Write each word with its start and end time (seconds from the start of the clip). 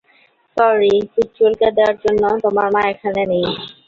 Sorry, 0.57 0.93
পিঠ 1.11 1.27
চুলকে 1.37 1.67
দেয়ার 1.77 1.95
জন্য 2.03 2.23
তোমার 2.43 2.67
মা 2.73 2.81
এখানে 2.93 3.21
নেই। 3.31 3.45